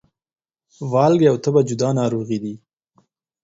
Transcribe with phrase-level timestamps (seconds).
[0.91, 2.53] والګی او تبه جدا ناروغي دي